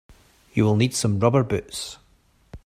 [0.53, 1.99] You will need some rubber boots.